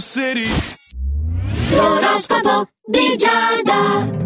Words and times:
the 0.00 0.06
city. 0.06 0.48
L'oroscopo 1.76 2.68
di 2.86 3.16
Giada. 3.16 4.19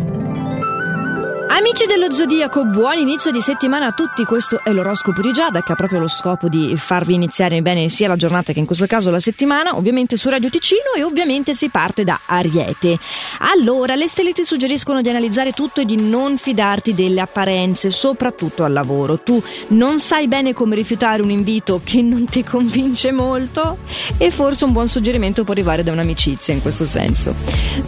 Amici 1.56 1.86
dello 1.86 2.10
Zodiaco, 2.10 2.64
buon 2.64 2.98
inizio 2.98 3.30
di 3.30 3.40
settimana 3.40 3.86
a 3.86 3.92
tutti. 3.92 4.24
Questo 4.24 4.60
è 4.64 4.72
l'oroscopo 4.72 5.20
di 5.20 5.30
Giada 5.30 5.62
che 5.62 5.70
ha 5.70 5.76
proprio 5.76 6.00
lo 6.00 6.08
scopo 6.08 6.48
di 6.48 6.76
farvi 6.76 7.14
iniziare 7.14 7.62
bene 7.62 7.88
sia 7.88 8.08
la 8.08 8.16
giornata 8.16 8.52
che 8.52 8.58
in 8.58 8.66
questo 8.66 8.86
caso 8.86 9.12
la 9.12 9.20
settimana, 9.20 9.76
ovviamente 9.76 10.16
su 10.16 10.28
Radio 10.28 10.50
Ticino 10.50 10.94
e 10.96 11.04
ovviamente 11.04 11.54
si 11.54 11.68
parte 11.68 12.02
da 12.02 12.18
Ariete. 12.26 12.98
Allora, 13.38 13.94
le 13.94 14.08
stelle 14.08 14.32
ti 14.32 14.44
suggeriscono 14.44 15.00
di 15.00 15.08
analizzare 15.10 15.52
tutto 15.52 15.80
e 15.80 15.84
di 15.84 15.94
non 15.94 16.38
fidarti 16.38 16.92
delle 16.92 17.20
apparenze, 17.20 17.88
soprattutto 17.88 18.64
al 18.64 18.72
lavoro. 18.72 19.20
Tu 19.20 19.40
non 19.68 20.00
sai 20.00 20.26
bene 20.26 20.54
come 20.54 20.74
rifiutare 20.74 21.22
un 21.22 21.30
invito 21.30 21.80
che 21.84 22.02
non 22.02 22.24
ti 22.24 22.42
convince 22.42 23.12
molto 23.12 23.78
e 24.18 24.32
forse 24.32 24.64
un 24.64 24.72
buon 24.72 24.88
suggerimento 24.88 25.44
può 25.44 25.52
arrivare 25.52 25.84
da 25.84 25.92
un'amicizia 25.92 26.52
in 26.52 26.60
questo 26.60 26.84
senso. 26.84 27.32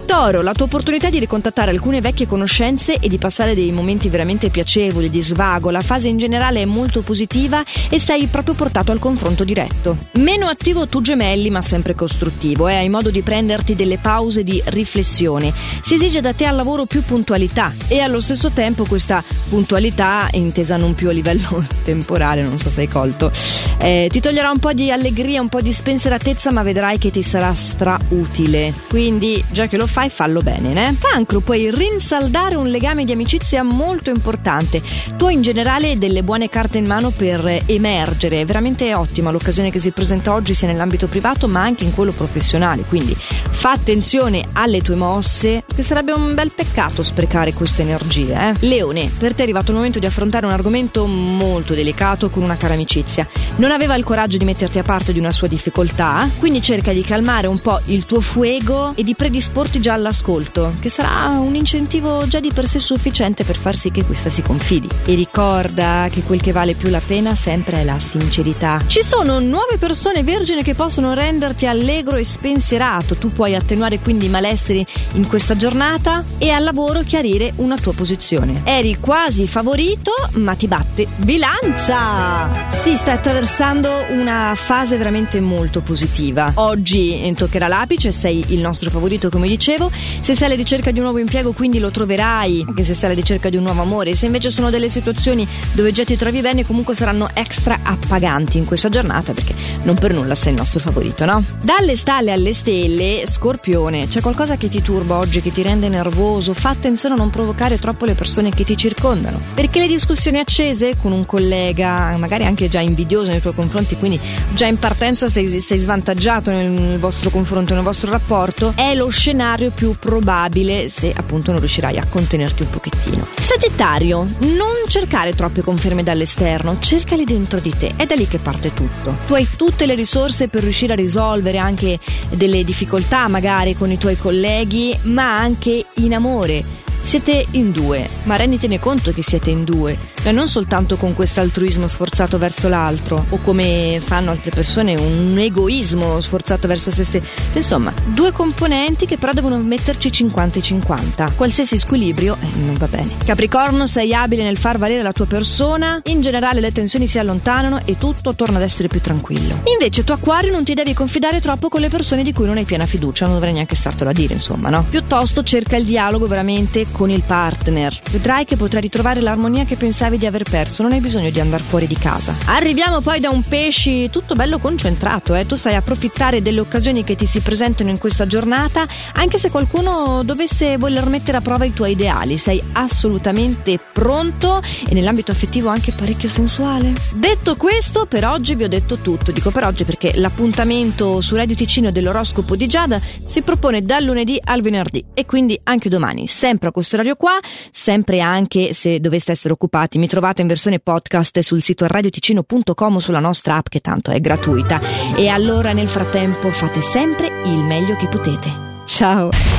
Toro, 0.07 0.41
la 0.41 0.53
tua 0.53 0.67
opportunità 0.67 1.11
di 1.11 1.19
ricontattare 1.19 1.73
alcune 1.73 2.01
vecchie 2.01 2.29
conoscenze 2.29 3.01
e 3.01 3.09
di 3.09 3.19
passare 3.19 3.55
dei 3.57 3.73
momenti 3.73 4.11
veramente 4.11 4.51
piacevoli, 4.51 5.09
di 5.09 5.23
svago, 5.23 5.71
la 5.71 5.81
fase 5.81 6.09
in 6.09 6.19
generale 6.19 6.61
è 6.61 6.65
molto 6.67 7.01
positiva 7.01 7.65
e 7.89 7.99
sei 7.99 8.27
proprio 8.27 8.55
portato 8.55 8.93
al 8.93 8.99
confronto 8.99 9.45
diretto. 9.45 9.97
Meno 10.19 10.47
attivo 10.47 10.87
tu 10.87 11.01
gemelli, 11.01 11.49
ma 11.49 11.63
sempre 11.63 11.95
costruttivo, 11.95 12.69
eh? 12.69 12.75
hai 12.77 12.91
modo 12.91 13.11
di 13.11 13.23
prenderti 13.23 13.75
delle 13.75 13.97
pause 13.97 14.45
di 14.45 14.63
riflessione. 14.67 15.53
Si 15.83 15.95
esige 15.95 16.21
da 16.21 16.35
te 16.35 16.45
al 16.45 16.55
lavoro 16.55 16.85
più 16.85 17.03
puntualità 17.03 17.73
e 17.89 18.01
allo 18.01 18.21
stesso 18.21 18.51
tempo 18.51 18.85
questa 18.85 19.25
puntualità, 19.49 20.29
intesa 20.33 20.77
non 20.77 20.95
più 20.95 21.09
a 21.09 21.13
livello 21.13 21.65
temporale, 21.83 22.43
non 22.43 22.59
so 22.59 22.69
se 22.69 22.83
hai 22.83 22.89
colto, 22.89 23.33
eh, 23.79 24.09
ti 24.11 24.21
toglierà 24.21 24.51
un 24.51 24.59
po' 24.59 24.75
di 24.75 24.91
allegria, 24.91 25.41
un 25.41 25.49
po' 25.49 25.63
di 25.63 25.73
spensieratezza, 25.73 26.53
ma 26.53 26.63
vedrai 26.63 26.99
che 26.99 27.11
ti 27.11 27.23
sarà 27.23 27.55
strautile. 27.55 28.75
Quindi, 28.89 29.43
già 29.51 29.67
che 29.67 29.79
lo 29.79 29.87
fai, 29.87 30.11
fallo 30.11 30.43
bene, 30.43 30.75
né? 30.75 30.95
Cancro, 30.99 31.41
puoi 31.41 31.71
rinsaldare 31.71 32.57
un 32.57 32.69
legame 32.69 33.05
di 33.05 33.13
amicizia 33.13 33.45
molto 33.63 34.11
importante. 34.11 34.83
Tu 35.17 35.27
hai 35.27 35.35
in 35.35 35.43
generale 35.43 35.99
delle 35.99 36.23
buone 36.23 36.49
carte 36.49 36.79
in 36.79 36.87
mano 36.87 37.11
per 37.11 37.63
emergere, 37.67 38.41
è 38.41 38.45
veramente 38.45 38.95
ottima 38.95 39.31
l'occasione 39.31 39.71
che 39.71 39.79
si 39.79 39.91
presenta 39.91 40.33
oggi 40.33 40.55
sia 40.55 40.69
nell'ambito 40.69 41.07
privato 41.07 41.49
ma 41.49 41.63
anche 41.63 41.85
in 41.85 41.95
quello 41.95 42.13
professionale, 42.13 42.83
quindi 42.83 43.17
fa 43.17 43.71
attenzione 43.71 44.47
alle 44.53 44.81
tue 44.81 44.95
mosse, 44.95 45.65
che 45.75 45.83
sarebbe 45.83 46.13
un 46.13 46.35
bel 46.35 46.53
peccato 46.53 47.03
sprecare 47.03 47.53
queste 47.53 47.83
energie. 47.83 48.33
Eh? 48.33 48.55
Leone, 48.61 49.11
per 49.19 49.35
te 49.35 49.41
è 49.41 49.43
arrivato 49.43 49.71
il 49.71 49.77
momento 49.77 49.99
di 49.99 50.07
affrontare 50.07 50.47
un 50.47 50.53
argomento 50.53 51.07
molto 51.07 51.75
delicato 51.75 52.29
con 52.29 52.43
una 52.43 52.57
cara 52.57 52.75
amicizia. 52.75 53.27
Non 53.57 53.71
aveva 53.71 53.95
il 53.95 54.05
coraggio 54.05 54.37
di 54.37 54.45
metterti 54.45 54.79
a 54.79 54.83
parte 54.83 55.13
di 55.13 55.19
una 55.19 55.33
sua 55.33 55.49
difficoltà, 55.49 56.29
quindi 56.39 56.61
cerca 56.61 56.93
di 56.93 57.03
calmare 57.03 57.47
un 57.47 57.61
po' 57.61 57.81
il 57.87 58.05
tuo 58.07 58.21
fuego 58.21 58.93
e 58.95 59.03
di 59.03 59.15
predisporti 59.15 59.81
già 59.81 59.95
all'ascolto, 59.95 60.75
che 60.81 60.91
sarà 60.91 61.29
un 61.39 61.55
incentivo 61.55 62.27
già 62.29 62.41
di 62.41 62.51
per 62.53 62.67
sé 62.67 62.79
sufficiente 62.79 63.36
per 63.45 63.57
far 63.57 63.77
sì 63.77 63.91
che 63.91 64.05
questa 64.05 64.31
si 64.31 64.43
confidi. 64.43 64.89
E 65.05 65.15
ricorda 65.15 66.09
che 66.11 66.23
quel 66.23 66.41
che 66.41 66.53
vale 66.53 66.75
più 66.75 66.91
la 66.91 67.01
pena 67.05 67.35
sempre 67.35 67.81
è 67.81 67.85
la 67.85 67.99
sincerità. 67.99 68.83
Ci 68.87 69.03
sono 69.03 69.39
nuove 69.39 69.77
persone 69.79 70.23
vergine 70.23 70.63
che 70.63 70.75
possono 70.75 71.15
renderti 71.15 71.67
allegro 71.67 72.17
e 72.17 72.25
spensierato. 72.25 73.17
Tu 73.17 73.33
puoi 73.33 73.55
attenuare 73.55 73.99
quindi 73.99 74.27
i 74.27 74.31
malesseri 74.31 74.85
in 75.13 75.27
questa 75.27 75.57
giornata 75.57 76.25
e 76.39 76.51
al 76.51 76.65
lavoro 76.65 77.03
chiarire 77.03 77.53
una 77.57 77.77
tua 77.77 77.93
posizione. 77.93 78.63
Eri 78.65 78.97
quasi 78.99 79.47
favorito, 79.47 80.13
ma 80.35 80.55
ti 80.55 80.67
batte 80.67 81.07
bilancia! 81.17 82.69
Si 82.71 82.97
sta 82.97 83.13
attraversando 83.13 84.05
una 84.11 84.53
fase 84.55 84.97
veramente 84.97 85.41
molto 85.41 85.83
positiva. 85.83 86.53
Oggi 86.55 87.33
toccherà 87.37 87.69
l'apice, 87.69 88.13
sei 88.13 88.45
il 88.49 88.61
nostro 88.61 88.91
favorito 88.91 89.29
come 89.29 89.47
dicevo. 89.47 89.91
Se 90.21 90.35
sei 90.35 90.47
alla 90.47 90.57
ricerca 90.57 90.91
di 90.91 90.99
un 90.99 91.05
nuovo 91.05 91.19
impiego 91.19 91.53
quindi 91.53 91.79
lo 91.79 91.91
troverai, 91.91 92.65
anche 92.67 92.83
se 92.83 92.95
sei 92.95 93.05
alla 93.05 93.15
ricerca 93.15 93.26
di 93.35 93.57
un 93.57 93.65
nuovo 93.65 93.83
amore. 93.83 94.15
Se 94.15 94.27
invece 94.27 94.51
sono 94.51 94.71
delle 94.71 94.89
situazioni 94.89 95.47
dove 95.73 95.91
già 95.91 96.05
ti 96.05 96.17
trovi 96.17 96.41
bene, 96.41 96.65
comunque 96.65 96.95
saranno 96.95 97.29
extra 97.33 97.81
appaganti 97.83 98.57
in 98.57 98.65
questa 98.65 98.89
giornata 98.89 99.33
perché 99.33 99.55
non 99.83 99.97
per 99.97 100.13
nulla 100.13 100.37
sei 100.37 100.53
il 100.53 100.59
nostro 100.59 100.79
favorito, 100.79 101.25
no? 101.25 101.43
Dalle 101.61 101.97
stalle 101.97 102.31
alle 102.31 102.53
stelle, 102.53 103.23
Scorpione, 103.27 104.07
c'è 104.07 104.21
qualcosa 104.21 104.57
che 104.57 104.69
ti 104.69 104.81
turba 104.81 105.17
oggi, 105.17 105.41
che 105.41 105.53
ti 105.53 105.63
rende 105.63 105.89
nervoso? 105.89 106.55
Fa 106.55 106.71
attenzione 106.71 107.15
a 107.15 107.19
non 107.19 107.31
provocare 107.31 107.79
troppo 107.79 108.05
le 108.05 108.15
persone 108.15 108.51
che 108.51 108.65
ti 108.65 108.77
circondano. 108.77 109.41
Perché 109.55 109.81
le 109.81 109.89
discussioni 109.89 110.39
accese 110.39 110.95
con 111.01 111.11
un 111.11 111.27
collega, 111.27 112.17
magari 112.19 112.45
anche 112.45 112.69
già 112.69 112.81
invidioso 112.81 113.33
nei 113.33 113.41
tuoi 113.41 113.55
confronti, 113.55 113.97
quindi 113.97 114.21
già 114.55 114.67
in 114.67 114.79
partenza 114.79 115.27
sei, 115.27 115.61
sei 115.61 115.79
svantaggiato 115.79 116.51
nel 116.51 116.99
vostro 116.99 117.31
confronto, 117.31 117.75
nel 117.75 117.83
vostro 117.83 118.11
rapporto, 118.11 118.73
è 118.77 118.95
lo 118.95 119.09
scenario 119.09 119.71
più 119.71 119.97
probabile 119.99 120.89
se 120.89 121.13
appunto 121.15 121.51
non 121.51 121.61
riuscirai 121.61 121.99
a 121.99 122.07
contenerti 122.09 122.63
un 122.63 122.71
pochettino. 122.71 123.06
Sagittario, 123.39 124.27
non 124.41 124.87
cercare 124.89 125.33
troppe 125.35 125.63
conferme 125.63 126.03
dall'esterno, 126.03 126.79
cercali 126.81 127.25
dentro 127.25 127.61
di 127.61 127.73
te, 127.77 127.95
è 127.97 128.05
da 128.05 128.15
lì 128.15 128.27
che 128.27 128.39
parte 128.39 128.75
tutto. 128.75 129.17
Tu 129.27 129.35
hai 129.35 129.47
tutte 129.57 129.87
le 129.87 129.95
risorse 129.95 130.49
per 130.49 130.63
riuscire 130.63 130.95
a 130.95 130.97
risolvere 130.97 131.59
anche 131.59 131.99
delle 132.31 132.65
difficoltà 132.65 133.29
magari 133.29 133.75
con 133.75 133.91
i 133.91 133.99
tuoi 133.99 134.17
colleghi, 134.17 134.97
ma 135.03 135.37
anche 135.37 135.85
in 135.95 136.15
amore. 136.15 136.65
Siete 137.07 137.47
in 137.53 137.71
due, 137.71 138.09
ma 138.25 138.35
renditene 138.35 138.81
conto 138.81 139.13
che 139.13 139.23
siete 139.23 139.51
in 139.51 139.63
due, 139.63 139.97
e 140.25 140.33
non 140.33 140.49
soltanto 140.49 140.97
con 140.97 141.15
questo 141.15 141.39
altruismo 141.39 141.87
sforzato 141.87 142.37
verso 142.37 142.69
l'altro, 142.69 143.27
o 143.29 143.39
come 143.43 144.03
fanno 144.05 144.33
altre 144.33 144.51
persone, 144.51 144.97
un 144.97 145.39
egoismo 145.39 146.21
sforzato 146.21 146.67
verso 146.67 146.91
se 146.91 147.05
stessi. 147.05 147.25
Insomma, 147.53 147.93
due 148.07 148.33
componenti 148.33 149.07
che 149.07 149.19
però 149.19 149.31
devono 149.31 149.57
metterci 149.59 150.11
50 150.11 150.59
e 150.59 150.63
50. 150.63 151.33
Qualsiasi 151.37 151.79
squilibrio 151.79 152.37
eh, 152.41 152.49
non 152.65 152.75
va 152.77 152.89
bene. 152.89 153.09
Capricorno, 153.25 153.87
sei 153.87 154.13
abile 154.13 154.43
nel 154.43 154.59
far 154.59 154.77
valere 154.77 155.03
la 155.03 155.13
tua 155.13 155.27
persona, 155.27 156.01
in 156.07 156.21
generale 156.21 156.61
le 156.61 156.73
tensioni 156.73 157.07
si 157.07 157.21
allontanano 157.21 157.83
e 157.85 157.97
tutto 157.99 158.35
torna 158.35 158.57
ad 158.57 158.65
essere 158.65 158.89
più 158.89 159.01
tranquillo. 159.01 159.61
Invece 159.73 160.03
tu 160.03 160.11
Acquario 160.11 160.51
non 160.51 160.65
ti 160.65 160.75
devi 160.75 160.93
confidare 160.93 161.41
troppo 161.41 161.69
con 161.69 161.81
le 161.81 161.89
persone 161.89 162.25
di 162.25 162.33
cui 162.33 162.47
non 162.47 162.57
hai 162.57 162.65
piena 162.65 162.85
fiducia, 162.85 163.27
non 163.27 163.35
dovrei 163.35 163.53
neanche 163.53 163.77
startelo 163.77 164.11
a 164.11 164.13
dire, 164.13 164.35
insomma, 164.35 164.71
no? 164.71 164.85
Piuttosto 164.91 165.45
cerca 165.45 165.77
il 165.77 165.85
dialogo 165.85 166.27
veramente 166.27 166.85
con 166.97 167.11
il 167.11 167.23
partner. 167.27 167.95
Vedrai 168.11 168.47
che 168.47 168.57
potrai 168.57 168.81
ritrovare 168.81 169.21
l'armonia 169.21 169.67
che 169.67 169.77
pensavi 169.77 170.17
di 170.17 170.25
aver 170.25 170.45
perso, 170.45 170.83
non 170.83 170.93
hai 170.93 171.01
bisogno 171.01 171.29
di 171.29 171.39
andare 171.41 171.63
fuori 171.63 171.87
di 171.87 171.95
casa. 171.95 172.35
Arriviamo 172.47 173.03
poi 173.03 173.21
da 173.21 173.29
un 173.29 173.43
pesci 173.43 174.09
tutto 174.09 174.35
bello 174.35 174.59
concentrato, 174.59 175.35
eh? 175.35 175.45
tu 175.45 175.57
sai 175.57 175.75
approfittare 175.75 176.41
delle 176.41 176.61
occasioni 176.61 177.05
che 177.05 177.15
ti 177.15 177.27
si 177.27 177.41
presentano 177.41 177.91
in 177.91 177.99
questa 177.99 178.27
giornata, 178.27 178.87
anche 179.13 179.37
se 179.37 179.51
qualcuno 179.51 180.23
dovesse 180.25 180.79
voler 180.79 181.07
mettere 181.11 181.37
a 181.37 181.43
prova 181.43 181.67
i 181.67 181.75
tuoi 181.75 181.91
ideali, 181.91 182.39
sei 182.39 182.63
assolutamente 182.73 183.79
pronto 183.93 184.63
e 184.89 184.95
nell'ambito 184.95 185.33
affettivo 185.33 185.69
anche 185.69 185.93
parecchio 185.93 186.31
sensuale. 186.31 186.95
Detto 187.13 187.57
questo, 187.57 188.07
per 188.07 188.25
oggi 188.25 188.55
vi 188.55 188.65
ho 188.65 188.69
detto 188.69 189.01
tutto, 189.01 189.33
dico 189.33 189.51
per 189.51 189.65
oggi 189.65 189.85
perché 189.85 190.15
l'appuntamento 190.17 191.21
su 191.21 191.37
Radio 191.37 191.55
Ticino 191.55 191.91
dell'oroscopo 191.91 192.57
di 192.57 192.67
Giada 192.67 192.99
si 192.99 193.43
propone 193.43 193.83
dal 193.83 194.03
lunedì 194.03 194.41
al 194.43 194.63
venerdì 194.63 195.05
e 195.13 195.27
quindi 195.27 195.61
anche 195.65 195.91
domani, 195.91 196.27
sempre 196.27 196.69
a 196.69 196.73
questo 196.87 196.95
orario 196.97 197.17
qua, 197.17 197.39
sempre 197.71 198.21
anche 198.21 198.73
se 198.73 199.01
doveste 199.01 199.33
essere 199.33 199.53
occupati, 199.53 199.99
mi 199.99 200.07
trovate 200.07 200.43
in 200.43 200.49
versione 200.49 200.79
podcast 200.79 201.41
sul 201.41 201.63
sito 201.63 201.87
radioticino.com 201.87 202.99
sulla 202.99 203.19
nostra 203.19 203.57
app 203.57 203.67
che 203.69 203.81
tanto 203.81 204.13
è 204.13 204.21
gratuita. 204.21 204.81
E 205.17 205.29
allora 205.29 205.73
nel 205.73 205.89
frattempo 205.89 206.51
fate 206.51 206.81
sempre 206.81 207.27
il 207.45 207.59
meglio 207.59 207.97
che 207.97 208.07
potete. 208.07 208.85
Ciao! 208.87 209.55